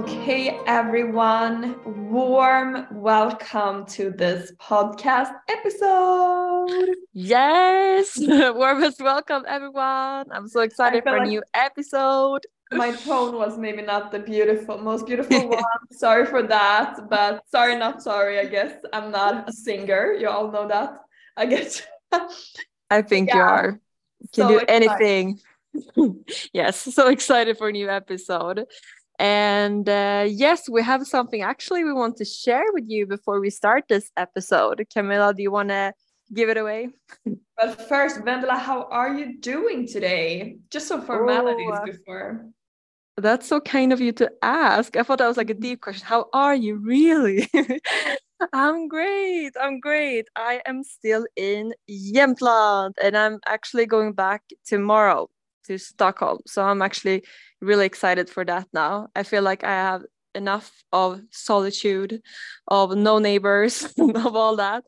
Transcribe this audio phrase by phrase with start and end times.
[0.00, 1.76] Okay, everyone,
[2.10, 6.88] warm welcome to this podcast episode.
[7.12, 10.24] Yes, warmest welcome, everyone.
[10.32, 12.46] I'm so excited for a new episode.
[12.72, 15.62] My tone was maybe not the beautiful, most beautiful one.
[15.92, 18.38] sorry for that, but sorry, not sorry.
[18.38, 20.14] I guess I'm not a singer.
[20.14, 20.96] You all know that.
[21.36, 21.82] I guess.
[22.88, 23.36] I think yeah.
[23.36, 23.80] you are.
[24.20, 25.04] You can so do excited.
[25.04, 25.40] anything.
[26.54, 28.66] yes, so excited for a new episode.
[29.20, 33.50] And uh, yes, we have something actually we want to share with you before we
[33.50, 34.82] start this episode.
[34.90, 35.92] Camilla, do you want to
[36.32, 36.88] give it away?
[37.58, 40.56] But first, Vendela, how are you doing today?
[40.70, 42.46] Just some formalities oh, before.
[43.18, 44.96] That's so kind of you to ask.
[44.96, 46.06] I thought that was like a deep question.
[46.06, 47.46] How are you really?
[48.54, 49.50] I'm great.
[49.60, 50.28] I'm great.
[50.34, 55.28] I am still in Jämtland and I'm actually going back tomorrow
[55.66, 56.38] to Stockholm.
[56.46, 57.24] So I'm actually
[57.60, 59.08] really excited for that now.
[59.14, 60.02] I feel like I have
[60.34, 62.22] enough of solitude,
[62.68, 64.84] of no neighbors, of all that.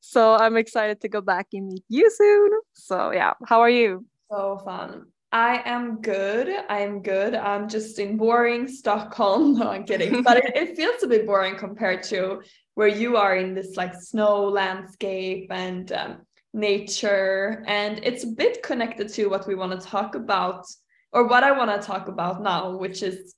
[0.00, 2.50] So I'm excited to go back and meet you soon.
[2.74, 4.06] So yeah, how are you?
[4.30, 5.06] So fun.
[5.32, 6.48] I am good.
[6.68, 7.34] I am good.
[7.34, 9.54] I'm just in boring Stockholm.
[9.58, 10.22] No, I'm kidding.
[10.28, 12.42] But it, it feels a bit boring compared to
[12.74, 16.25] where you are in this like snow landscape and um,
[16.56, 17.62] nature.
[17.66, 20.66] And it's a bit connected to what we want to talk about
[21.12, 23.34] or what I want to talk about now, which is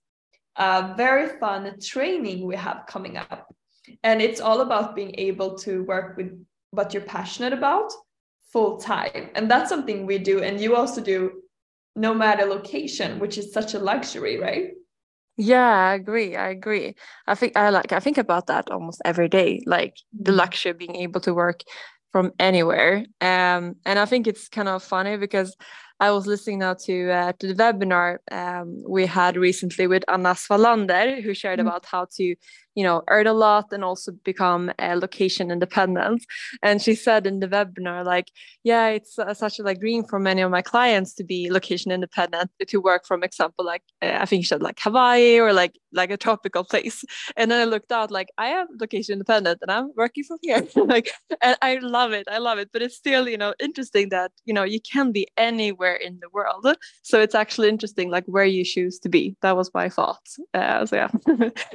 [0.56, 3.52] a very fun training we have coming up.
[4.02, 6.30] And it's all about being able to work with
[6.70, 7.92] what you're passionate about
[8.52, 9.30] full time.
[9.34, 10.42] And that's something we do.
[10.42, 11.42] And you also do
[11.96, 14.72] no matter location, which is such a luxury, right?
[15.36, 16.34] Yeah, I agree.
[16.34, 16.96] I agree.
[17.26, 20.38] I think I like I think about that almost every day, like the mm-hmm.
[20.38, 21.62] luxury of being able to work
[22.12, 23.04] from anywhere.
[23.20, 25.56] Um, and I think it's kind of funny because
[26.00, 30.34] I was listening now to uh, to the webinar um, we had recently with Anna
[30.34, 31.68] Svalander, who shared mm-hmm.
[31.68, 32.36] about how to
[32.78, 36.24] you know earn a lot and also become uh, location independent.
[36.62, 38.28] And she said in the webinar like
[38.62, 41.90] yeah it's uh, such a like dream for many of my clients to be location
[41.90, 45.74] independent to work from example like uh, i think she said like hawaii or like
[45.92, 47.04] like a tropical place.
[47.36, 50.62] And then i looked out like i am location independent and i'm working from here.
[50.94, 51.10] Like
[51.46, 52.68] and i love it i love it.
[52.72, 56.30] But it's still you know interesting that you know you can be anywhere in the
[56.36, 56.66] world.
[57.02, 59.36] So it's actually interesting like where you choose to be.
[59.42, 61.10] That was my thought uh, so yeah.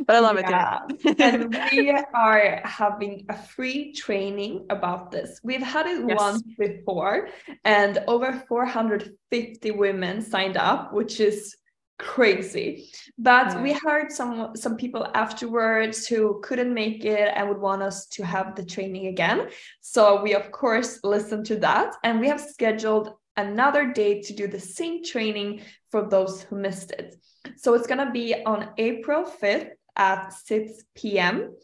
[0.07, 0.79] But i love yeah.
[0.89, 5.39] it and we are having a free training about this.
[5.43, 6.17] We've had it yes.
[6.17, 7.29] once before,
[7.63, 11.55] and over 450 women signed up, which is
[11.99, 13.61] crazy but yeah.
[13.61, 18.25] we heard some some people afterwards who couldn't make it and would want us to
[18.25, 19.47] have the training again
[19.79, 24.47] so we of course listened to that and we have scheduled another day to do
[24.47, 25.61] the same training
[25.91, 27.15] for those who missed it
[27.57, 31.55] so it's going to be on april 5th at 6 p.m.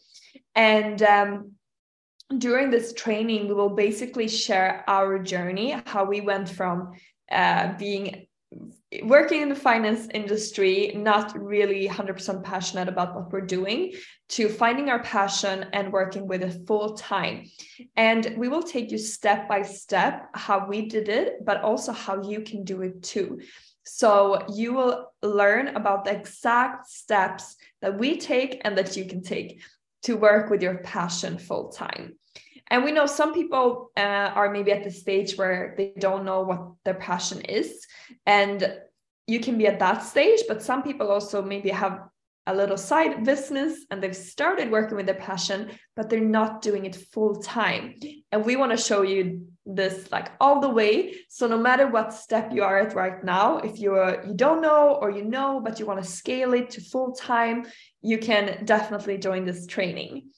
[0.55, 1.51] And um,
[2.37, 6.93] during this training, we will basically share our journey, how we went from
[7.31, 8.27] uh, being
[9.03, 13.93] working in the finance industry, not really 100% passionate about what we're doing,
[14.29, 17.45] to finding our passion and working with it full time.
[17.95, 22.23] And we will take you step by step how we did it, but also how
[22.23, 23.39] you can do it too.
[23.95, 29.21] So you will learn about the exact steps that we take and that you can
[29.21, 29.61] take
[30.03, 32.15] to work with your passion full time.
[32.69, 36.41] And we know some people uh, are maybe at the stage where they don't know
[36.41, 37.85] what their passion is.
[38.25, 38.79] And
[39.25, 42.01] you can be at that stage, but some people also maybe have
[42.49, 46.85] a little side business and they've started working with their passion, but they're not doing
[46.85, 47.95] it full time.
[48.31, 51.15] And we want to show you this like all the way.
[51.29, 54.97] So no matter what step you are at right now, if you're you don't know
[55.01, 57.67] or you know, but you want to scale it to full time,
[58.01, 60.29] you can definitely join this training.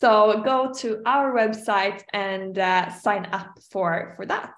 [0.00, 4.54] So go to our website and uh, sign up for for that.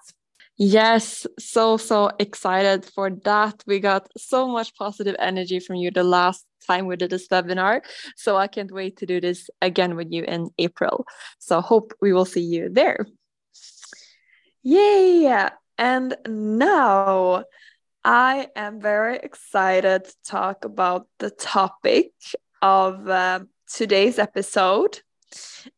[0.57, 3.61] Yes, so, so excited for that.
[3.67, 7.81] We got so much positive energy from you the last time we did this webinar.
[8.15, 11.05] So I can't wait to do this again with you in April.
[11.39, 13.05] So hope we will see you there.
[14.63, 15.49] Yay!
[15.77, 17.43] And now
[18.03, 22.11] I am very excited to talk about the topic
[22.61, 25.01] of uh, today's episode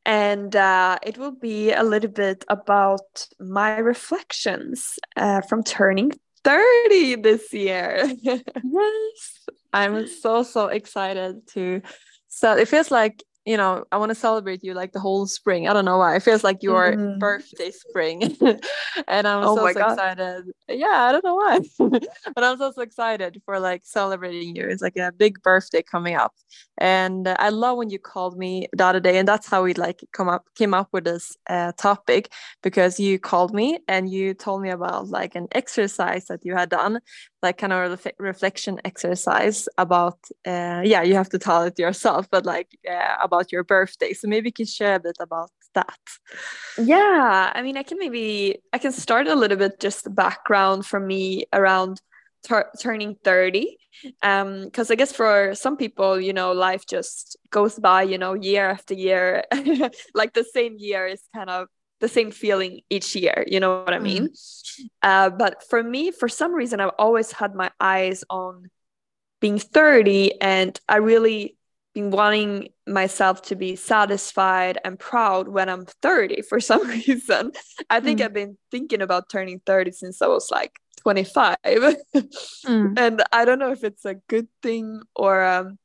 [0.05, 6.11] and uh, it will be a little bit about my reflections uh, from turning
[6.47, 8.09] 30 this year.
[8.23, 11.81] yes, I'm so, so excited to.
[12.29, 15.69] So it feels like you know, I want to celebrate you like the whole spring.
[15.69, 16.17] I don't know why.
[16.17, 17.17] It feels like your mm-hmm.
[17.17, 18.23] birthday spring.
[19.07, 20.51] and I'm oh so, so excited.
[20.67, 21.59] Yeah, I don't know why.
[22.35, 24.63] but I'm so, so excited for like celebrating you.
[24.63, 26.33] It's like a big birthday coming up.
[26.77, 29.17] And uh, I love when you called me the other day.
[29.17, 33.17] And that's how we like come up came up with this uh, topic because you
[33.17, 36.99] called me and you told me about like an exercise that you had done
[37.43, 42.27] like kind of a reflection exercise about uh, yeah you have to tell it yourself
[42.31, 44.13] but like uh, about your birthday.
[44.13, 45.99] So maybe you can share a bit about that.
[46.77, 50.85] Yeah i mean i can maybe i can start a little bit just the background
[50.85, 52.01] for me around
[52.79, 53.77] turning 30
[54.23, 58.33] um because i guess for some people you know life just goes by you know
[58.33, 59.43] year after year.
[60.13, 61.67] Like the same year is kind of
[61.99, 64.85] the same feeling each year you know what i mean mm.
[65.03, 68.69] uh, but for me for some reason i've always had my eyes on
[69.41, 71.57] being 30 and i really
[71.93, 77.51] been wanting myself to be satisfied and proud when i'm 30 for some reason
[77.89, 78.25] i think mm.
[78.25, 82.99] i've been thinking about turning 30 since i was like 25 mm.
[82.99, 85.77] and i don't know if it's a good thing or um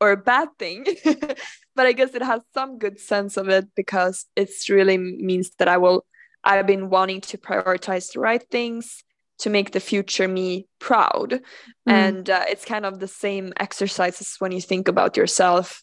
[0.00, 0.84] or a bad thing
[1.74, 5.68] but i guess it has some good sense of it because it's really means that
[5.68, 6.04] i will
[6.44, 9.02] i've been wanting to prioritize the right things
[9.38, 11.40] to make the future me proud mm.
[11.86, 15.82] and uh, it's kind of the same exercises when you think about yourself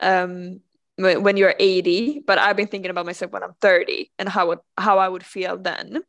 [0.00, 0.60] um,
[0.96, 4.58] when you're 80 but i've been thinking about myself when i'm 30 and how would,
[4.76, 6.02] how i would feel then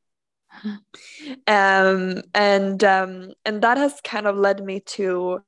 [1.48, 5.40] um, and um, and that has kind of led me to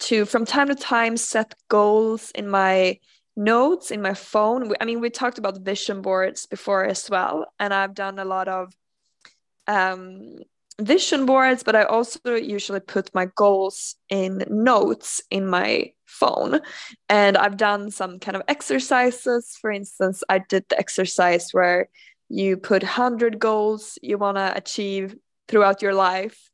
[0.00, 2.98] to from time to time set goals in my
[3.38, 4.74] notes in my phone.
[4.80, 8.48] I mean, we talked about vision boards before as well, and I've done a lot
[8.48, 8.74] of
[9.66, 10.38] um,
[10.80, 16.60] vision boards, but I also usually put my goals in notes in my phone.
[17.08, 19.56] And I've done some kind of exercises.
[19.60, 21.88] For instance, I did the exercise where
[22.28, 25.16] you put 100 goals you want to achieve
[25.48, 26.50] throughout your life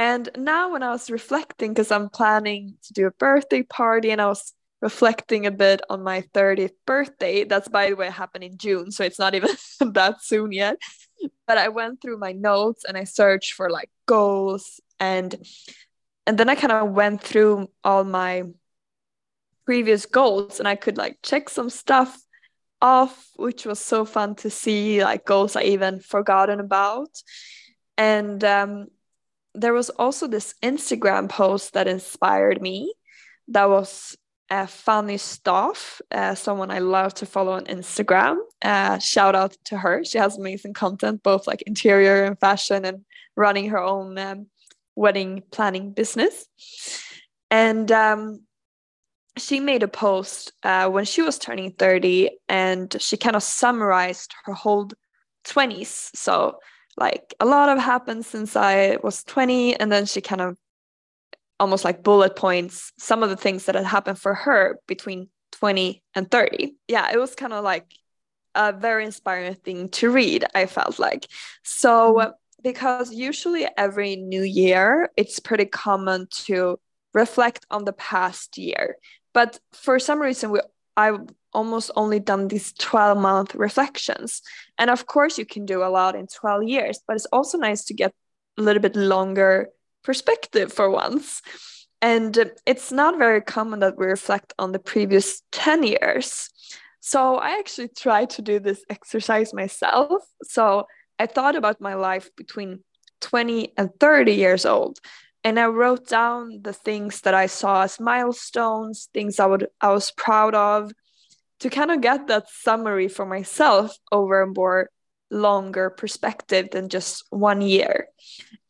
[0.00, 4.18] and now, when I was reflecting, because I'm planning to do a birthday party, and
[4.18, 8.56] I was reflecting a bit on my 30th birthday, that's by the way happened in
[8.56, 9.50] June, so it's not even
[9.92, 10.78] that soon yet.
[11.46, 15.36] But I went through my notes and I searched for like goals and
[16.26, 18.44] and then I kind of went through all my
[19.66, 22.16] previous goals and I could like check some stuff
[22.80, 27.10] off, which was so fun to see, like goals I even forgotten about.
[27.98, 28.86] And um,
[29.54, 32.94] there was also this Instagram post that inspired me.
[33.48, 34.16] That was
[34.50, 38.38] uh, Fanny Staff, uh, someone I love to follow on Instagram.
[38.62, 40.04] Uh, shout out to her.
[40.04, 43.04] She has amazing content, both like interior and fashion, and
[43.36, 44.46] running her own um,
[44.96, 46.46] wedding planning business.
[47.50, 48.42] And um,
[49.36, 54.34] she made a post uh, when she was turning 30 and she kind of summarized
[54.44, 54.90] her whole
[55.44, 56.10] 20s.
[56.14, 56.58] So
[57.00, 59.76] like a lot have happened since I was 20.
[59.76, 60.56] And then she kind of
[61.58, 66.02] almost like bullet points some of the things that had happened for her between 20
[66.14, 66.76] and 30.
[66.88, 67.86] Yeah, it was kind of like
[68.54, 71.26] a very inspiring thing to read, I felt like.
[71.62, 72.30] So, mm-hmm.
[72.62, 76.78] because usually every new year, it's pretty common to
[77.14, 78.96] reflect on the past year.
[79.32, 80.60] But for some reason, we
[80.96, 81.16] I
[81.52, 84.42] almost only done these 12 month reflections.
[84.78, 87.84] And of course, you can do a lot in 12 years, but it's also nice
[87.86, 88.12] to get
[88.58, 89.68] a little bit longer
[90.02, 91.42] perspective for once.
[92.02, 96.48] And uh, it's not very common that we reflect on the previous 10 years.
[97.00, 100.22] So I actually tried to do this exercise myself.
[100.42, 100.86] So
[101.18, 102.80] I thought about my life between
[103.20, 104.98] 20 and 30 years old.
[105.42, 109.90] And I wrote down the things that I saw as milestones, things I would I
[109.92, 110.92] was proud of,
[111.60, 114.90] to kind of get that summary for myself over a more
[115.30, 118.08] longer perspective than just one year.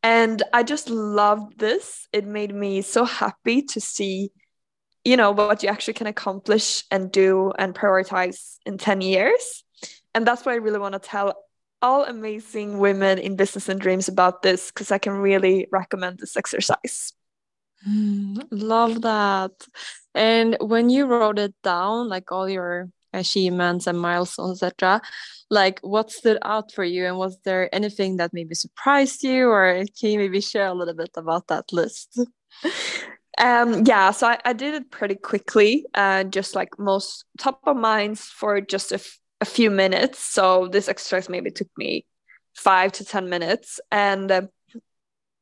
[0.03, 2.07] And I just loved this.
[2.13, 4.31] It made me so happy to see,
[5.05, 9.65] you know, what you actually can accomplish and do and prioritize in 10 years.
[10.15, 11.35] And that's why I really want to tell
[11.83, 16.37] all amazing women in business and dreams about this because I can really recommend this
[16.37, 17.13] exercise.
[17.89, 19.53] Mm, love that.
[20.15, 25.01] And when you wrote it down, like all your achievements and milestones, etc.,
[25.51, 29.85] like what stood out for you, and was there anything that maybe surprised you, or
[29.99, 32.21] can you maybe share a little bit about that list?
[33.39, 37.75] Um, yeah, so I, I did it pretty quickly, uh, just like most top of
[37.75, 39.01] minds for just a,
[39.41, 40.19] a few minutes.
[40.19, 42.05] So this exercise maybe took me
[42.55, 44.43] five to ten minutes, and uh,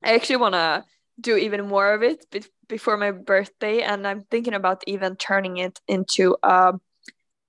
[0.04, 0.84] I actually want to
[1.20, 5.56] do even more of it be- before my birthday and i'm thinking about even turning
[5.56, 6.75] it into a,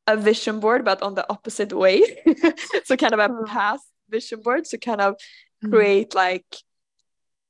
[0.07, 2.01] a vision board but on the opposite way
[2.85, 3.45] so kind of a mm.
[3.45, 5.15] past vision board to kind of
[5.63, 5.71] mm.
[5.71, 6.45] create like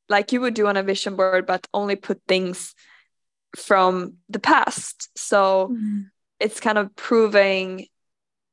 [0.09, 2.73] like you would do on a vision board but only put things
[3.55, 6.05] from the past so mm.
[6.39, 7.85] it's kind of proving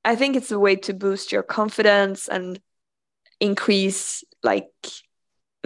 [0.05, 2.61] i think it's a way to boost your confidence and
[3.41, 4.71] increase like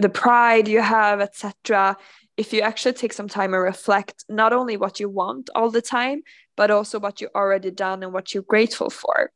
[0.01, 1.97] the pride you have, etc.
[2.37, 5.81] If you actually take some time and reflect not only what you want all the
[5.81, 6.21] time,
[6.55, 9.31] but also what you already done and what you're grateful for.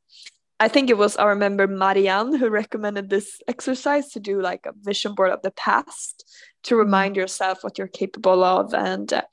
[0.60, 4.74] I think it was our member Marianne who recommended this exercise to do like a
[4.82, 6.24] vision board of the past
[6.64, 6.86] to mm-hmm.
[6.86, 9.24] remind yourself what you're capable of and uh,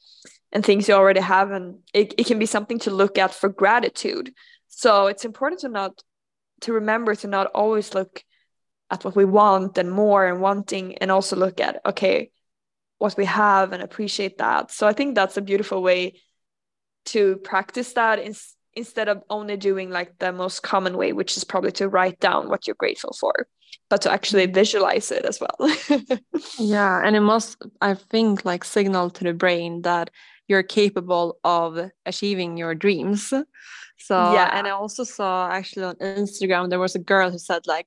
[0.55, 3.49] and things you already have and it, it can be something to look at for
[3.49, 4.35] gratitude
[4.69, 6.03] so it's important to not
[6.61, 8.23] to remember to not always look
[8.93, 12.31] at what we want and more and wanting and also look at okay
[12.99, 16.13] what we have and appreciate that so i think that's a beautiful way
[17.05, 18.35] to practice that in,
[18.75, 22.49] instead of only doing like the most common way which is probably to write down
[22.49, 23.49] what you're grateful for
[23.89, 24.55] but to actually mm-hmm.
[24.55, 25.57] visualize it as well
[26.59, 30.11] yeah and it must i think like signal to the brain that
[30.53, 33.33] you're capable of achieving your dreams.
[33.99, 37.63] So yeah, and I also saw actually on Instagram there was a girl who said
[37.67, 37.87] like,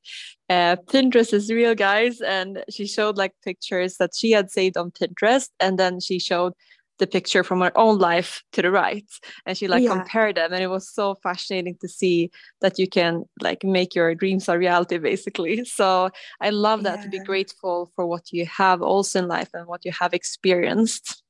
[0.50, 4.90] uh, Pinterest is real, guys, and she showed like pictures that she had saved on
[4.90, 6.54] Pinterest, and then she showed
[6.98, 9.10] the picture from her own life to the right.
[9.46, 9.92] And she like yeah.
[9.92, 12.32] compared them and it was so fascinating to see
[12.62, 15.66] that you can like make your dreams a reality basically.
[15.76, 17.04] So i love that yeah.
[17.04, 21.25] to be grateful for what you have also in life and what you have experienced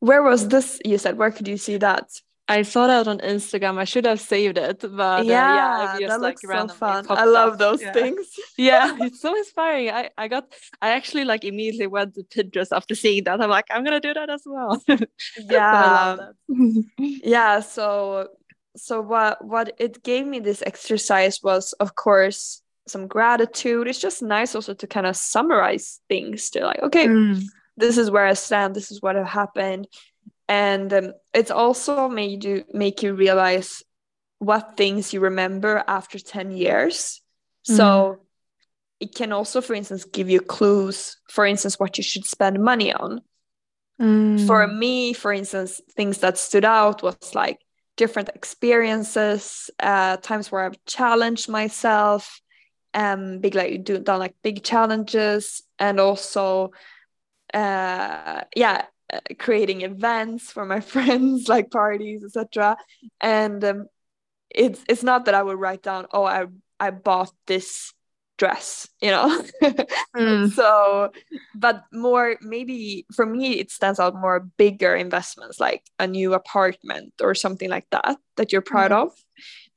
[0.00, 2.08] where was this you said where could you see that
[2.48, 3.78] I saw that on Instagram.
[3.78, 7.06] I should have saved it, but yeah, uh, yeah that like looks so fun.
[7.08, 7.92] I love those yeah.
[7.92, 8.28] things.
[8.58, 9.90] yeah, it's so inspiring.
[9.90, 13.40] I I got I actually like immediately went to Pinterest after seeing that.
[13.40, 14.82] I'm like, I'm gonna do that as well.
[15.38, 16.16] yeah,
[16.98, 17.60] yeah.
[17.60, 18.28] So
[18.76, 23.86] so what what it gave me this exercise was, of course, some gratitude.
[23.86, 26.50] It's just nice also to kind of summarize things.
[26.50, 27.06] To like, okay.
[27.06, 27.44] Mm.
[27.76, 28.74] This is where I stand.
[28.74, 29.88] This is what happened
[30.52, 33.82] and um, it's also made you make you realize
[34.38, 37.22] what things you remember after 10 years
[37.68, 37.76] mm.
[37.76, 38.18] so
[39.00, 42.92] it can also for instance give you clues for instance what you should spend money
[42.92, 43.20] on
[44.00, 44.46] mm.
[44.46, 47.58] for me for instance things that stood out was like
[47.96, 52.40] different experiences uh, times where i've challenged myself
[52.94, 56.72] um big like do done like big challenges and also
[57.54, 62.76] uh yeah uh, creating events for my friends like parties etc
[63.20, 63.86] and um,
[64.50, 66.46] it's it's not that i would write down oh i
[66.80, 67.92] i bought this
[68.38, 69.44] dress you know
[70.16, 70.50] mm.
[70.58, 71.10] so
[71.54, 77.12] but more maybe for me it stands out more bigger investments like a new apartment
[77.20, 79.02] or something like that that you're proud mm.
[79.02, 79.12] of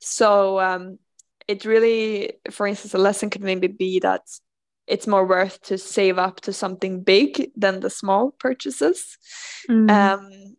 [0.00, 0.98] so um
[1.46, 4.22] it really for instance a lesson could maybe be that
[4.86, 9.18] it's more worth to save up to something big than the small purchases
[9.68, 9.90] mm.
[9.90, 10.56] um,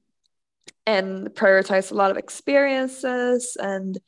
[0.85, 3.99] and prioritize a lot of experiences and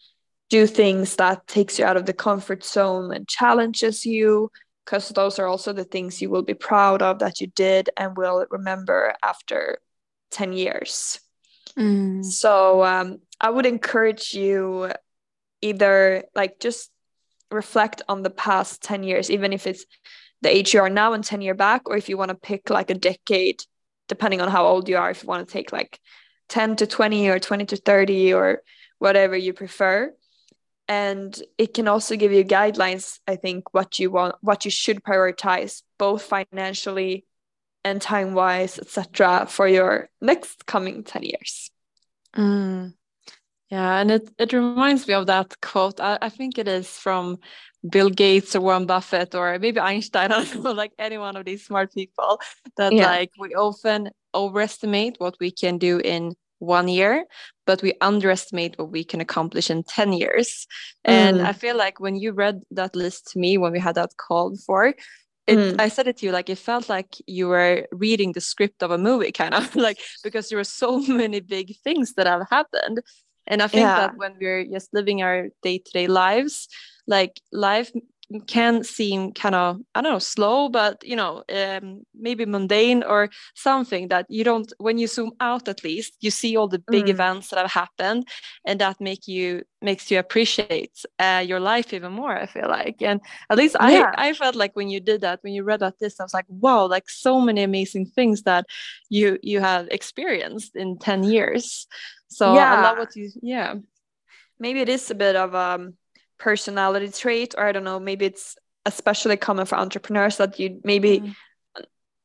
[0.50, 4.52] do things that takes you out of the comfort zone and challenges you
[4.86, 8.18] because those are also the things you will be proud of that you did and
[8.18, 9.78] will remember after
[10.32, 11.20] 10 years
[11.78, 12.24] mm.
[12.26, 14.92] so um, i would encourage you
[15.62, 16.90] either like just
[17.52, 19.86] reflect on the past 10 years, even if it's
[20.42, 22.70] the age you are now and 10 year back, or if you want to pick
[22.70, 23.62] like a decade,
[24.08, 26.00] depending on how old you are, if you want to take like
[26.50, 28.62] 10 to 20 or 20 to 30 or
[28.98, 30.14] whatever you prefer.
[30.88, 35.04] And it can also give you guidelines, I think, what you want, what you should
[35.04, 37.26] prioritize, both financially
[37.84, 41.72] and time wise, etc., for your next coming 10 years.
[42.36, 42.94] Mm.
[43.70, 46.00] Yeah, and it, it reminds me of that quote.
[46.00, 47.38] I, I think it is from
[47.88, 51.46] Bill Gates or Warren Buffett or maybe Einstein, I don't know, like any one of
[51.46, 52.40] these smart people,
[52.78, 53.06] that yeah.
[53.06, 57.26] like we often overestimate what we can do in one year,
[57.66, 60.68] but we underestimate what we can accomplish in 10 years.
[61.08, 61.12] Mm.
[61.12, 64.18] And I feel like when you read that list to me when we had that
[64.18, 64.94] call before,
[65.48, 65.80] it, mm.
[65.80, 68.92] I said it to you like it felt like you were reading the script of
[68.92, 73.02] a movie, kind of like because there were so many big things that have happened.
[73.50, 74.08] And I think yeah.
[74.08, 76.70] that when we're just living our day to day lives,
[77.08, 77.92] like life
[78.48, 83.28] can seem kind of i don't know slow but you know um, maybe mundane or
[83.56, 87.06] something that you don't when you zoom out at least you see all the big
[87.06, 87.10] mm.
[87.10, 88.28] events that have happened
[88.66, 93.02] and that make you makes you appreciate uh, your life even more i feel like
[93.02, 93.20] and
[93.50, 94.12] at least yeah.
[94.16, 96.34] i i felt like when you did that when you read that this i was
[96.34, 98.66] like wow like so many amazing things that
[99.10, 101.88] you you have experienced in 10 years
[102.28, 102.76] so yeah.
[102.76, 103.74] i love what you yeah
[104.60, 105.96] maybe it is a bit of um
[106.40, 108.56] personality trait or i don't know maybe it's
[108.86, 111.36] especially common for entrepreneurs that you maybe mm.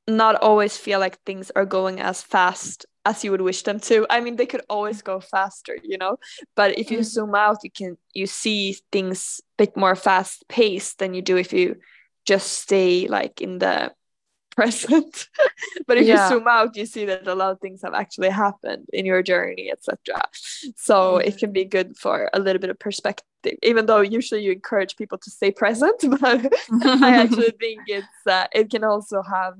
[0.08, 4.06] not always feel like things are going as fast as you would wish them to
[4.08, 6.16] i mean they could always go faster you know
[6.54, 7.04] but if you mm.
[7.04, 11.36] zoom out you can you see things a bit more fast paced than you do
[11.36, 11.76] if you
[12.24, 13.92] just stay like in the
[14.54, 15.28] present
[15.86, 16.28] but if yeah.
[16.28, 19.22] you zoom out you see that a lot of things have actually happened in your
[19.22, 20.22] journey etc
[20.76, 21.28] so mm-hmm.
[21.28, 23.26] it can be good for a little bit of perspective
[23.62, 26.52] even though usually you encourage people to stay present but
[27.02, 29.54] i actually think it's uh, it can also have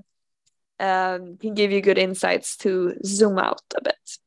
[0.80, 4.18] um, can give you good insights to zoom out a bit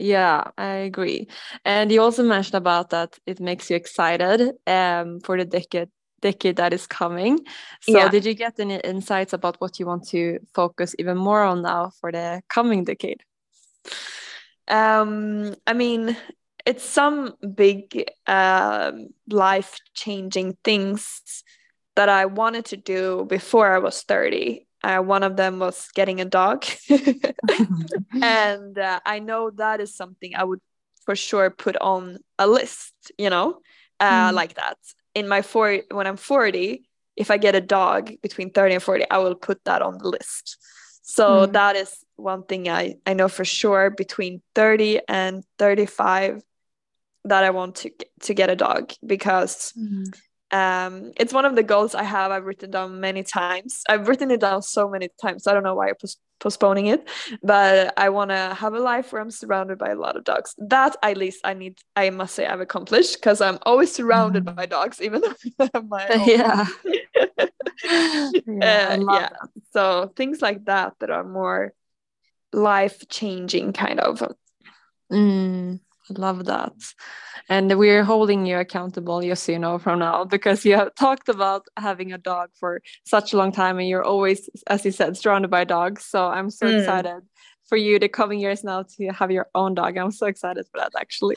[0.00, 1.28] yeah, I agree.
[1.64, 5.90] And you also mentioned about that it makes you excited um, for the decade
[6.22, 7.40] decade that is coming.
[7.82, 8.08] So yeah.
[8.08, 11.90] did you get any insights about what you want to focus even more on now
[12.00, 13.22] for the coming decade?
[14.68, 16.16] Um, I mean,
[16.64, 18.92] it's some big uh,
[19.28, 21.44] life changing things
[21.96, 24.66] that I wanted to do before I was 30.
[24.82, 26.64] Uh, one of them was getting a dog.
[28.22, 30.60] and uh, I know that is something I would
[31.04, 33.58] for sure put on a list, you know,
[33.98, 34.34] uh, mm.
[34.34, 34.78] like that
[35.14, 39.10] in my four when I'm 40, if I get a dog between 30 and 40,
[39.10, 40.58] I will put that on the list.
[41.02, 41.52] So mm.
[41.52, 46.42] that is one thing I, I know for sure between 30 and 35
[47.24, 47.90] that I want to
[48.20, 50.12] to get a dog because mm.
[50.50, 52.30] um, it's one of the goals I have.
[52.30, 53.82] I've written down many times.
[53.88, 55.46] I've written it down so many times.
[55.46, 55.92] I don't know why I
[56.42, 57.08] postponing it
[57.42, 60.56] but i want to have a life where i'm surrounded by a lot of dogs
[60.58, 64.54] that at least i need i must say i've accomplished because i'm always surrounded mm.
[64.54, 66.28] by dogs even though I'm my own.
[66.28, 66.66] yeah
[67.84, 69.28] yeah, uh, yeah.
[69.72, 71.72] so things like that that are more
[72.52, 74.20] life changing kind of
[75.12, 75.78] mm.
[76.18, 76.72] Love that.
[77.48, 81.28] And we're holding you accountable, just so you know, from now, because you have talked
[81.28, 85.16] about having a dog for such a long time and you're always, as you said,
[85.16, 86.04] surrounded by dogs.
[86.04, 86.78] So I'm so mm.
[86.78, 87.22] excited
[87.72, 89.96] for you the coming years now to have your own dog.
[89.96, 91.36] I'm so excited for that actually.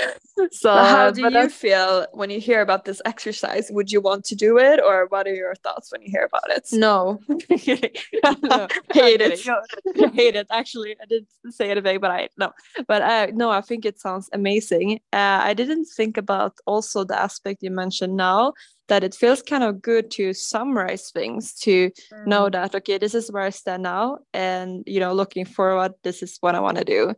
[0.50, 3.68] so how do you feel when you hear about this exercise?
[3.70, 6.48] Would you want to do it or what are your thoughts when you hear about
[6.56, 6.66] it?
[6.72, 7.20] No.
[7.28, 7.36] no.
[8.94, 9.46] hate it.
[9.46, 10.46] No, hate it.
[10.50, 12.52] Actually, I didn't say anything, but I no.
[12.88, 15.00] But uh, no, I think it sounds amazing.
[15.12, 18.54] Uh, I didn't think about also the aspect you mentioned now
[18.88, 22.26] that it feels kind of good to summarize things to mm.
[22.26, 26.22] know that okay this is where i stand now and you know looking forward this
[26.22, 27.14] is what i want to do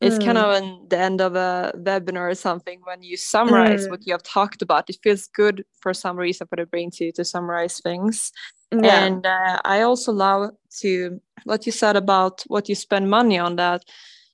[0.00, 0.24] it's mm.
[0.26, 3.90] kind of in the end of a webinar or something when you summarize mm.
[3.90, 7.10] what you have talked about it feels good for some reason for the brain to
[7.12, 8.32] to summarize things
[8.72, 9.04] yeah.
[9.04, 13.56] and uh, i also love to what you said about what you spend money on
[13.56, 13.82] that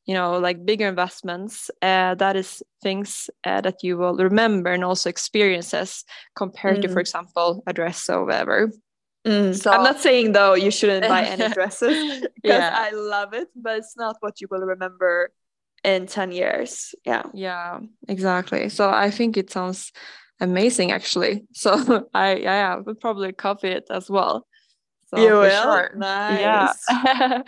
[0.07, 4.85] you know like bigger investments uh, that is things uh, that you will remember and
[4.85, 6.05] also experiences
[6.37, 6.83] compared mm.
[6.83, 8.71] to for example a dress or whatever.
[9.27, 9.59] Mm.
[9.59, 12.77] so i'm not saying though you shouldn't buy any dresses because yeah.
[12.77, 15.33] i love it but it's not what you will remember
[15.85, 16.95] in 10 years.
[17.05, 17.25] Yeah.
[17.33, 18.69] Yeah exactly.
[18.71, 19.93] So i think it sounds
[20.41, 21.47] amazing actually.
[21.53, 24.47] So i yeah, I would probably copy it as well.
[25.09, 25.63] So you will?
[25.63, 25.93] sure.
[25.97, 26.41] nice.
[26.41, 27.43] Yeah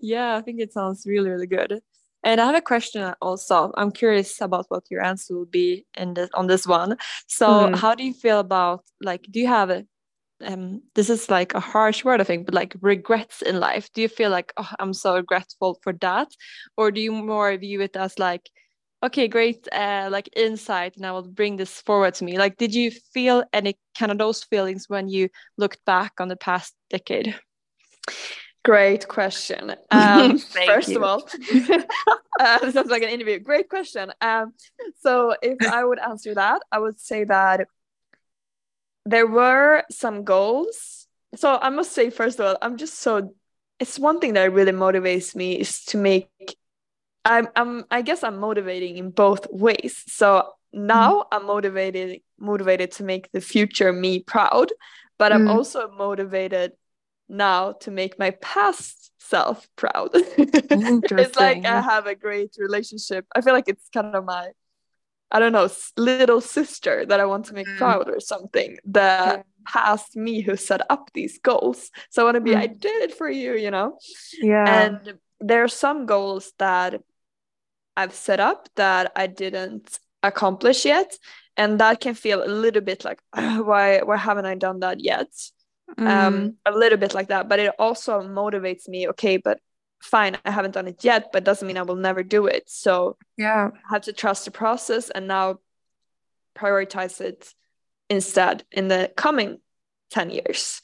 [0.00, 1.80] yeah i think it sounds really really good
[2.22, 3.72] and I have a question also.
[3.76, 6.96] I'm curious about what your answer will be in this on this one.
[7.26, 7.76] So, mm.
[7.76, 9.26] how do you feel about like?
[9.30, 9.84] Do you have a
[10.42, 13.90] um, this is like a harsh word, I think, but like regrets in life.
[13.92, 16.28] Do you feel like oh, I'm so regretful for that,
[16.76, 18.48] or do you more view it as like,
[19.02, 22.38] okay, great, uh, like insight, and I will bring this forward to me?
[22.38, 26.36] Like, did you feel any kind of those feelings when you looked back on the
[26.36, 27.34] past decade?
[28.64, 29.74] Great question.
[29.92, 30.96] Um, first you.
[30.96, 31.28] of all,
[32.40, 33.38] uh, this sounds like an interview.
[33.38, 34.12] Great question.
[34.20, 34.52] Um,
[35.00, 37.66] so, if I would answer that, I would say that
[39.04, 41.06] there were some goals.
[41.34, 43.34] So, I must say, first of all, I'm just so.
[43.78, 46.28] It's one thing that really motivates me is to make.
[47.24, 47.48] I'm.
[47.56, 47.84] I'm.
[47.90, 50.04] I guess I'm motivating in both ways.
[50.06, 51.24] So now mm.
[51.32, 54.70] I'm motivated motivated to make the future me proud,
[55.18, 55.50] but I'm mm.
[55.50, 56.72] also motivated
[57.30, 60.10] now to make my past self proud.
[60.14, 63.26] it's like I have a great relationship.
[63.34, 64.50] I feel like it's kind of my
[65.32, 67.78] I don't know, little sister that I want to make mm.
[67.78, 68.78] proud or something.
[68.84, 69.42] The yeah.
[69.64, 71.90] past me who set up these goals.
[72.10, 72.56] So I want to be, mm.
[72.56, 73.98] I did it for you, you know?
[74.40, 74.84] Yeah.
[74.84, 77.00] And there are some goals that
[77.96, 81.16] I've set up that I didn't accomplish yet.
[81.56, 85.28] And that can feel a little bit like, why why haven't I done that yet?
[85.98, 86.26] Um, mm.
[86.26, 87.48] Um, a little bit like that.
[87.48, 89.60] But it also motivates me, okay, but
[90.00, 92.64] fine, I haven't done it yet, but doesn't mean I will never do it.
[92.68, 95.58] So yeah, I have to trust the process and now
[96.56, 97.52] prioritize it
[98.08, 99.58] instead in the coming
[100.10, 100.80] 10 years.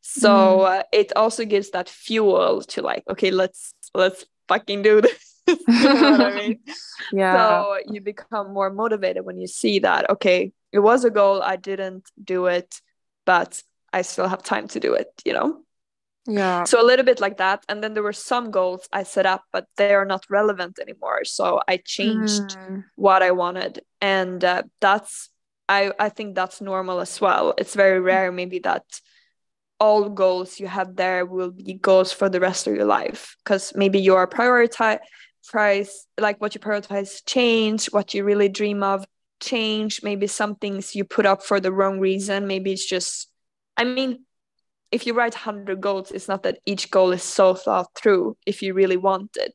[0.00, 0.80] So mm.
[0.80, 5.34] uh, it also gives that fuel to like, okay, let's let's fucking do this.
[5.46, 6.60] you know what I mean?
[7.12, 7.62] Yeah.
[7.62, 11.56] So you become more motivated when you see that, okay, it was a goal, I
[11.56, 12.80] didn't do it,
[13.26, 15.62] but I still have time to do it, you know?
[16.26, 16.64] Yeah.
[16.64, 17.64] So a little bit like that.
[17.68, 21.24] And then there were some goals I set up, but they are not relevant anymore.
[21.24, 22.84] So I changed mm.
[22.96, 23.80] what I wanted.
[24.00, 25.30] And uh, that's,
[25.68, 27.54] I, I think that's normal as well.
[27.56, 28.84] It's very rare, maybe, that
[29.80, 33.72] all goals you have there will be goals for the rest of your life because
[33.74, 34.98] maybe your prioritize
[35.48, 39.06] price like what you prioritize change what you really dream of
[39.40, 43.29] change maybe some things you put up for the wrong reason maybe it's just
[43.80, 44.24] i mean
[44.92, 48.62] if you write 100 goals it's not that each goal is so thought through if
[48.62, 49.54] you really want it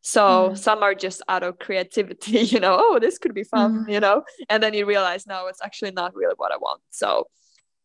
[0.00, 0.58] so mm.
[0.58, 3.92] some are just out of creativity you know oh this could be fun mm.
[3.92, 7.26] you know and then you realize no it's actually not really what i want so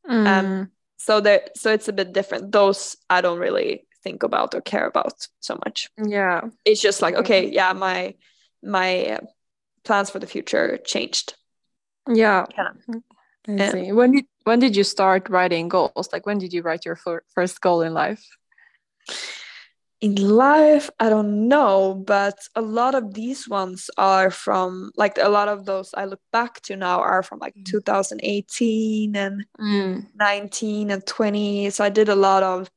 [0.08, 0.28] um, mm.
[0.28, 4.62] um so there so it's a bit different those i don't really think about or
[4.62, 8.14] care about so much yeah it's just like okay yeah my
[8.64, 9.20] my uh,
[9.84, 11.36] plans for the future changed
[12.08, 12.46] yeah,
[13.48, 13.72] yeah.
[13.72, 13.92] see.
[13.92, 16.98] when did when did you start writing goals like when did you write your
[17.36, 18.26] first goal in life
[20.02, 25.30] in life i don't know but a lot of these ones are from like a
[25.30, 27.66] lot of those i look back to now are from like mm.
[27.66, 30.06] 2018 and mm.
[30.16, 32.70] 19 and 20 so i did a lot of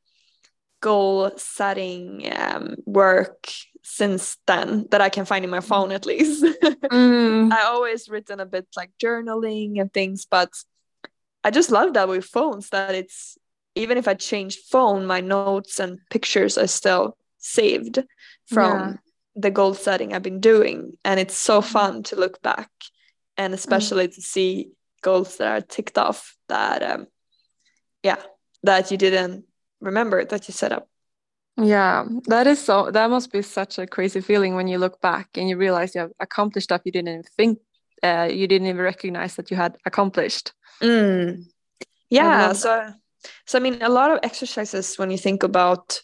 [0.83, 3.49] goal setting um, work
[3.83, 7.53] since then that i can find in my phone at least mm.
[7.53, 10.51] i always written a bit like journaling and things but
[11.45, 13.37] I just love that with phones that it's
[13.75, 18.03] even if I change phone, my notes and pictures are still saved
[18.47, 18.95] from yeah.
[19.37, 20.97] the goal setting I've been doing.
[21.05, 21.73] And it's so mm-hmm.
[21.73, 22.71] fun to look back
[23.37, 24.15] and especially mm.
[24.15, 24.71] to see
[25.03, 27.07] goals that are ticked off that um
[28.03, 28.21] yeah,
[28.63, 29.45] that you didn't
[29.81, 30.89] remember that you set up.
[31.57, 35.29] Yeah, that is so that must be such a crazy feeling when you look back
[35.37, 37.59] and you realize you have accomplished stuff you didn't even think
[38.03, 40.53] uh, you didn't even recognize that you had accomplished.
[40.83, 41.45] Mm.
[42.11, 42.53] Yeah.
[42.53, 42.93] So,
[43.47, 46.01] so I mean, a lot of exercises when you think about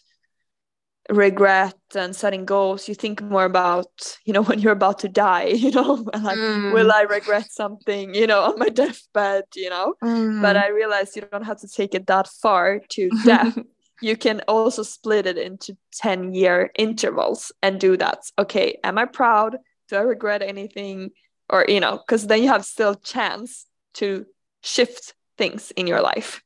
[1.09, 5.47] regret and setting goals, you think more about, you know, when you're about to die,
[5.47, 6.73] you know, like, mm.
[6.73, 9.95] will I regret something, you know, on my deathbed, you know?
[10.03, 10.41] Mm.
[10.41, 13.57] But I realized you don't have to take it that far to death.
[14.01, 18.19] you can also split it into 10 year intervals and do that.
[18.39, 19.57] Okay, am I proud?
[19.89, 21.11] Do I regret anything?
[21.49, 24.25] Or, you know, because then you have still chance to
[24.61, 26.41] shift things in your life.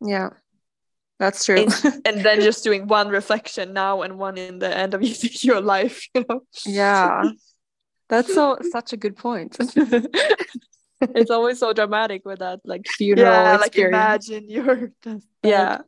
[0.00, 0.30] Yeah,
[1.18, 1.56] that's true.
[1.56, 5.02] and, and then just doing one reflection now and one in the end of
[5.44, 6.42] your life, you know?
[6.66, 7.30] Yeah,
[8.08, 9.56] that's so such a good point.
[11.00, 14.28] it's always so dramatic with that, like funeral yeah, experience.
[14.28, 14.92] like imagine your
[15.42, 15.78] yeah.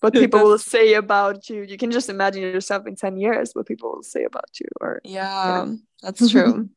[0.00, 1.62] What people will say about you.
[1.62, 4.66] You can just imagine yourself in 10 years, what people will say about you.
[4.80, 5.74] Or yeah, yeah.
[6.02, 6.68] that's true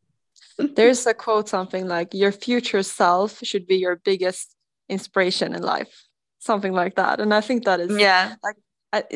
[0.58, 4.56] there's a quote something like your future self should be your biggest
[4.90, 6.06] inspiration in life
[6.46, 7.20] something like that.
[7.20, 8.36] And i think that is yeah.
[8.44, 8.56] like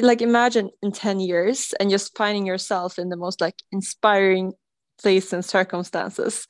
[0.01, 4.53] like imagine in 10 years and just finding yourself in the most like inspiring
[5.01, 6.47] place and circumstances.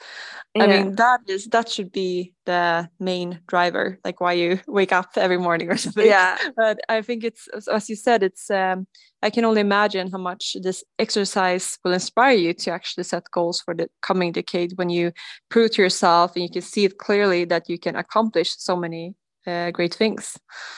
[0.55, 0.63] Yeah.
[0.63, 5.09] i mean that is that should be the main driver like why you wake up
[5.15, 6.05] every morning or something.
[6.05, 6.38] Yeah.
[6.55, 8.88] But i think it's as you said it's um
[9.21, 13.62] i can only imagine how much this exercise will inspire you to actually set goals
[13.62, 15.12] for the coming decade when you
[15.49, 19.13] prove to yourself and you can see it clearly that you can accomplish so many
[19.47, 20.38] uh, great things.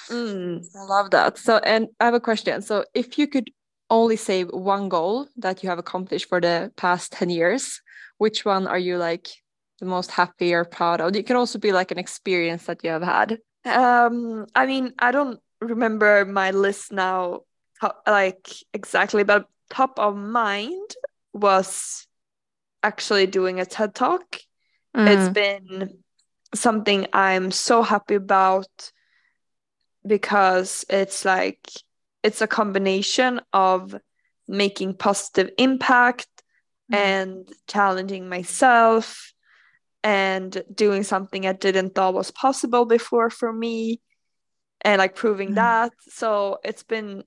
[0.10, 0.63] Mm.
[0.75, 1.38] i love that.
[1.38, 2.62] So and i have a question.
[2.62, 3.49] So if you could
[3.91, 7.82] only save one goal that you have accomplished for the past 10 years,
[8.17, 9.27] which one are you like
[9.80, 11.15] the most happy or proud of?
[11.15, 13.39] It can also be like an experience that you have had.
[13.65, 17.41] Um, I mean, I don't remember my list now,
[18.08, 20.95] like exactly, but top of mind
[21.34, 22.08] was
[22.82, 24.39] actually doing a TED talk.
[24.95, 25.08] Mm.
[25.08, 25.99] It's been
[26.56, 28.91] something I'm so happy about
[30.06, 31.67] because it's like
[32.23, 33.95] it's a combination of
[34.47, 36.27] making positive impact
[36.91, 36.97] mm.
[36.97, 39.34] and challenging myself
[40.03, 44.01] and doing something I didn't thought was possible before for me
[44.81, 45.55] and like proving mm.
[45.55, 45.93] that.
[46.10, 47.23] So it's been,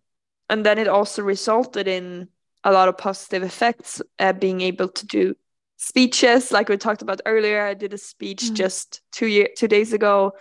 [0.49, 2.29] and then it also resulted in
[2.65, 5.35] a lot of positive effects, uh, being able to do
[5.77, 7.65] speeches like we talked about earlier.
[7.65, 8.55] I did a speech mm.
[8.55, 10.33] just two year two days ago.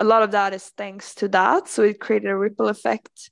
[0.00, 1.68] A lot of that is thanks to that.
[1.68, 3.30] So it created a ripple effect.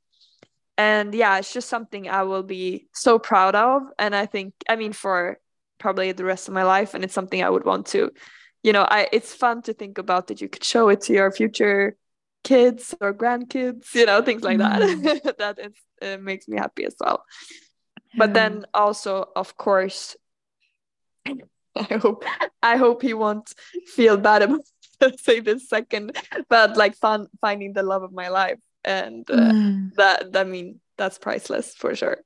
[0.78, 3.82] And yeah, it's just something I will be so proud of.
[3.98, 5.38] And I think, I mean, for
[5.78, 8.10] probably the rest of my life, and it's something I would want to,
[8.62, 11.30] you know, I it's fun to think about that you could show it to your
[11.30, 11.96] future
[12.44, 15.02] kids or grandkids, you know, things like mm.
[15.02, 15.38] that.
[15.38, 17.24] that is, uh, makes me happy as well.
[18.12, 18.18] Yeah.
[18.18, 20.16] But then also, of course,
[21.26, 22.24] I hope
[22.62, 23.52] I hope he won't
[23.86, 24.60] feel bad about
[25.18, 26.16] say this second,
[26.48, 29.94] but like fun finding the love of my life, and uh, mm.
[29.94, 32.18] that I mean that's priceless for sure.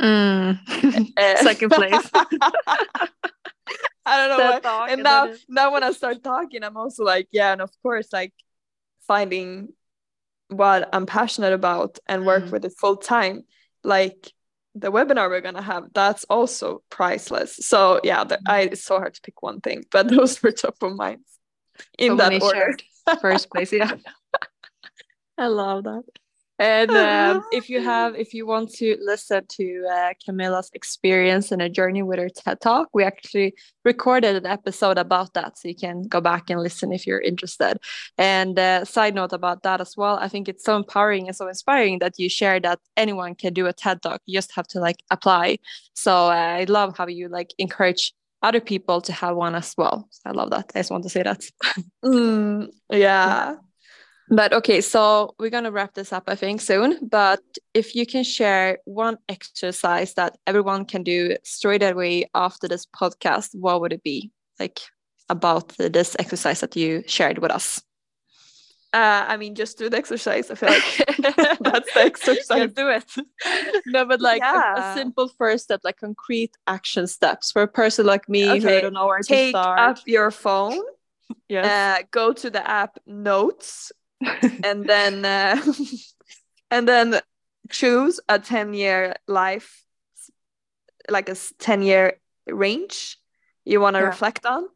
[0.00, 0.58] Mm.
[1.16, 2.10] Uh, second place.
[4.06, 4.60] I don't know.
[4.62, 8.10] What, and now, now when I start talking, I'm also like, yeah, and of course,
[8.10, 8.32] like
[9.06, 9.68] finding
[10.48, 12.52] what I'm passionate about and work mm.
[12.52, 13.42] with it full time.
[13.84, 14.32] Like
[14.74, 17.56] the webinar we're gonna have, that's also priceless.
[17.56, 20.76] So yeah, the, I, it's so hard to pick one thing, but those were top
[20.82, 21.20] of mind
[21.98, 22.76] in so that order.
[23.20, 23.92] First place, yeah.
[25.38, 26.02] I love that.
[26.58, 31.62] And um, if you have, if you want to listen to uh, Camilla's experience and
[31.62, 35.76] a journey with her TED Talk, we actually recorded an episode about that, so you
[35.76, 37.78] can go back and listen if you're interested.
[38.16, 41.46] And uh, side note about that as well, I think it's so empowering and so
[41.46, 44.20] inspiring that you share that anyone can do a TED Talk.
[44.26, 45.58] You just have to like apply.
[45.94, 50.08] So uh, I love how you like encourage other people to have one as well.
[50.10, 50.70] So I love that.
[50.74, 51.42] I just want to say that.
[52.04, 53.56] mm, yeah.
[54.30, 56.98] But okay, so we're going to wrap this up, I think, soon.
[57.08, 57.40] But
[57.72, 63.54] if you can share one exercise that everyone can do straight away after this podcast,
[63.54, 64.30] what would it be?
[64.58, 64.80] Like
[65.28, 67.82] about this exercise that you shared with us?
[68.92, 70.50] Uh, I mean, just do the exercise.
[70.50, 71.06] I feel like
[71.60, 72.58] that's the exercise.
[72.58, 73.82] Yeah, do it.
[73.86, 74.74] no, but like yeah.
[74.76, 78.76] a, a, simple first step, like concrete action steps for a person like me okay.
[78.76, 79.78] who don't know where Take to start.
[79.78, 80.80] Take up your phone.
[81.48, 81.66] yes.
[81.66, 83.92] Uh, go to the app Notes
[84.64, 85.60] and then uh,
[86.70, 87.20] and then
[87.70, 89.84] choose a 10 year life
[91.08, 93.18] like a 10 year range
[93.64, 94.06] you want to yeah.
[94.06, 94.66] reflect on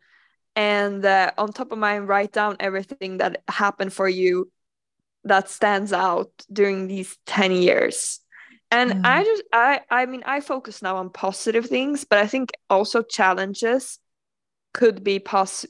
[0.54, 4.50] and uh, on top of mind write down everything that happened for you
[5.24, 8.20] that stands out during these 10 years
[8.70, 9.00] and mm.
[9.04, 13.02] i just i i mean i focus now on positive things but i think also
[13.02, 13.98] challenges
[14.74, 15.64] could be pos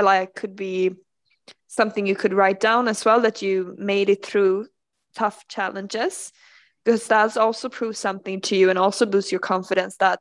[0.00, 0.94] like could be
[1.68, 4.66] something you could write down as well that you made it through
[5.14, 6.32] tough challenges
[6.84, 10.20] because that's also proves something to you and also boosts your confidence that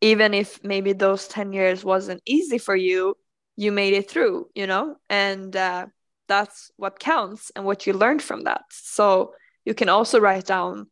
[0.00, 3.16] even if maybe those 10 years wasn't easy for you
[3.56, 4.96] you made it through you know?
[5.08, 5.86] And uh,
[6.28, 8.62] that's what counts and what you learned from that.
[8.70, 10.88] So you can also write down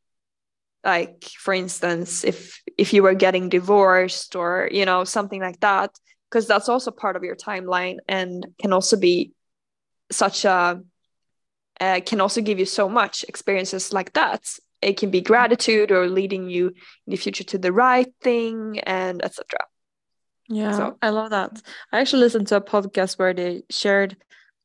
[0.84, 5.90] like for instance if if you were getting divorced or you know something like that
[6.30, 9.32] because that's also part of your timeline and can also be
[10.10, 10.80] such a
[11.80, 14.42] uh, can also give you so much experiences like that
[14.80, 19.24] it can be gratitude or leading you in the future to the right thing and
[19.24, 19.44] etc
[20.48, 20.98] yeah so.
[21.02, 24.16] i love that i actually listened to a podcast where they shared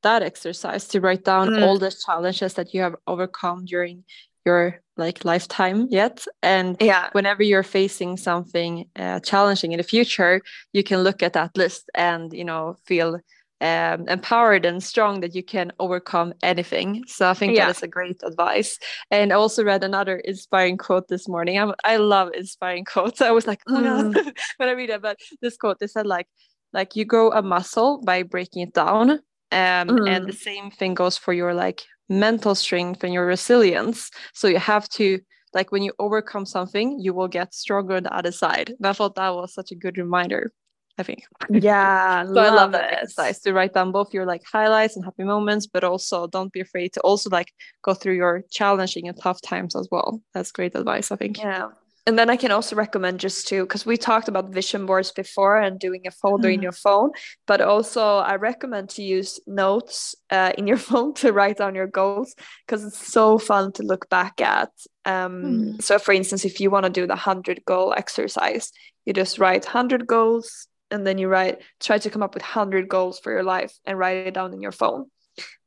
[0.04, 1.63] that exercise to write down mm.
[1.63, 4.04] all the challenges that you have overcome during
[4.45, 6.26] your like lifetime yet.
[6.44, 7.10] And yeah.
[7.14, 10.42] whenever you're facing something uh, challenging in the future
[10.74, 13.20] you can look at that list and you know feel
[13.62, 17.04] um, empowered and strong that you can overcome anything.
[17.08, 17.66] So i think yeah.
[17.66, 18.80] that is a great advice.
[19.12, 21.58] And i also read another inspiring quote this morning.
[21.60, 23.22] I'm, i love inspiring quotes.
[23.22, 24.14] I was like oh mm.
[24.14, 25.02] god when i read it.
[25.02, 26.28] But this quote they said like
[26.72, 29.12] like you grow a muscle by breaking it down.
[29.52, 30.08] Um, mm.
[30.08, 34.10] and the same thing goes for your like mental strength and your resilience.
[34.34, 35.19] So you have to
[35.54, 38.69] like when you overcome something, you will get stronger on the other side.
[38.69, 40.52] And I thought that was such a good reminder.
[40.98, 41.24] I think.
[41.50, 45.06] Yeah, so love I love that exercise to write down both your like highlights and
[45.06, 49.17] happy moments, but also don't be afraid to also like go through your challenging and
[49.17, 50.22] tough times as well.
[50.34, 51.38] That's great advice, I think.
[51.38, 51.69] Yeah.
[52.10, 55.58] And then I can also recommend just to, because we talked about vision boards before
[55.58, 56.56] and doing a folder mm.
[56.56, 57.12] in your phone,
[57.45, 61.86] but also I recommend to use notes uh, in your phone to write down your
[61.86, 62.34] goals
[62.65, 64.72] because it's so fun to look back at.
[65.06, 65.84] Um, mm.
[65.84, 68.72] So, for instance, if you want to do the 100 goal exercise,
[69.06, 72.89] you just write 100 goals and then you write, try to come up with 100
[72.89, 75.12] goals for your life and write it down in your phone.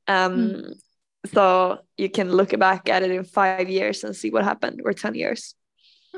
[0.09, 0.72] Um, mm.
[1.33, 4.92] So you can look back at it in five years and see what happened or
[4.92, 5.55] 10 years.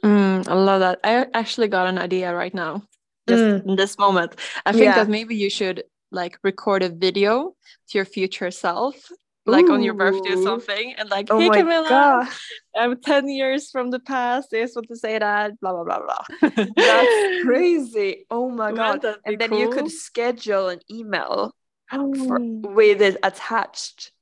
[0.03, 1.01] Mm, I love that.
[1.05, 2.83] I actually got an idea right now.
[3.29, 3.67] just mm.
[3.67, 4.35] in this moment.
[4.67, 4.97] I think yeah.
[4.97, 7.55] that maybe you should like record a video
[7.89, 9.11] to your future self
[9.47, 9.75] like Ooh.
[9.75, 12.29] on your birthday or something and like oh hey camilla God.
[12.77, 16.01] i'm 10 years from the past i just want to say that blah blah blah
[16.01, 19.59] blah that's crazy oh my god and then cool?
[19.59, 21.55] you could schedule an email
[21.93, 22.15] oh.
[22.27, 24.13] for, with it attached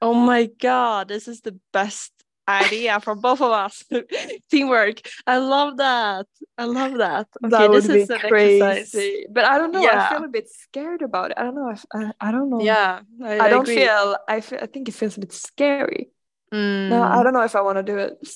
[0.00, 2.12] oh my god this is the best
[2.48, 3.84] idea for both of us.
[4.50, 5.00] Teamwork.
[5.26, 6.26] I love that.
[6.58, 7.28] I love that.
[7.44, 8.62] Okay, that would be crazy.
[8.62, 9.24] Exercise.
[9.30, 9.82] But I don't know.
[9.82, 10.08] Yeah.
[10.10, 11.38] I feel a bit scared about it.
[11.38, 11.70] I don't know.
[11.70, 12.60] If, I, I don't know.
[12.60, 13.00] Yeah.
[13.22, 13.76] I, I don't agree.
[13.76, 14.16] feel.
[14.28, 14.58] I feel.
[14.60, 16.10] I think it feels a bit scary.
[16.52, 16.88] Mm.
[16.88, 18.18] No, I don't know if I want to do it.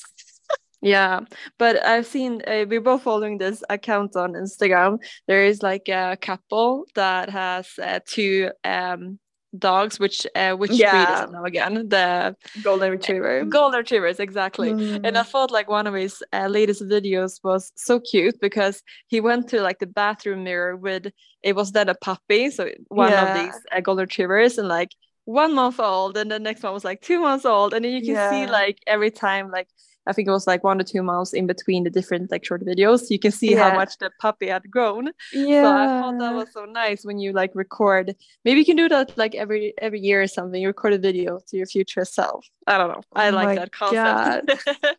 [0.85, 1.21] yeah
[1.59, 6.19] but i've seen uh, we're both following this account on instagram there is like a
[6.21, 9.19] couple that has uh, two um
[9.59, 10.91] dogs which uh, which yeah.
[10.91, 15.01] breed is it now again the golden retriever golden retrievers exactly mm.
[15.05, 15.27] and i mm.
[15.27, 19.61] thought like one of his uh, latest videos was so cute because he went to
[19.61, 21.07] like the bathroom mirror with
[21.43, 23.25] it was then a puppy so one yeah.
[23.25, 24.91] of these uh, golden retrievers and like
[25.25, 28.01] one month old and the next one was like two months old and then you
[28.01, 28.31] can yeah.
[28.31, 29.69] see like every time like
[30.07, 32.65] I think it was like one or two months in between the different like short
[32.65, 33.11] videos.
[33.11, 33.71] You can see yeah.
[33.71, 35.11] how much the puppy had grown.
[35.33, 35.63] Yeah.
[35.63, 38.15] So I thought that was so nice when you like record.
[38.45, 40.61] Maybe you can do that like every every year or something.
[40.61, 42.47] You record a video to your future self.
[42.67, 43.03] I don't know.
[43.15, 44.51] Oh I oh like that concept.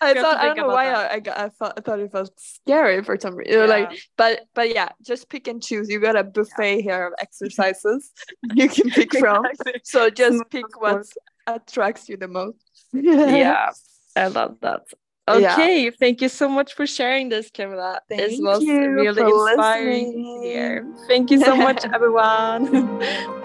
[0.00, 2.32] I thought I don't know why I, I, got, I thought I thought it felt
[2.38, 3.60] scary for some reason.
[3.60, 3.66] Yeah.
[3.66, 5.88] Like, but but yeah, just pick and choose.
[5.88, 6.82] You got a buffet yeah.
[6.82, 8.12] here of exercises
[8.54, 9.44] you can pick from.
[9.84, 11.06] So just pick what
[11.46, 12.56] attracts you the most.
[12.92, 13.70] yeah.
[14.18, 14.82] I love that.
[15.28, 15.90] Okay, yeah.
[16.00, 18.00] thank you so much for sharing this, Camilla.
[18.08, 20.86] Thank this was really inspiring here.
[21.06, 23.02] Thank you so much, everyone.